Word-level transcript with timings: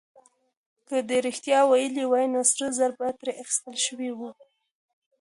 که 0.87 0.97
ده 1.07 1.17
رښتيا 1.27 1.59
ويلي 1.67 2.03
وای، 2.07 2.25
نو 2.33 2.41
سره 2.51 2.67
زر 2.77 2.91
به 2.97 3.07
ترې 3.19 3.33
اخيستل 3.41 3.75
شوي 3.85 4.11
وو. 4.17 4.29